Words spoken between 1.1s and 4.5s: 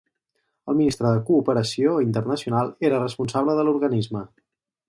de Cooperació Internacional era responsable de l'organisme.